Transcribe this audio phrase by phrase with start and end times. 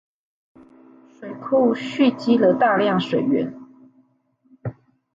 [1.11, 3.53] 水庫蓄積了大量水源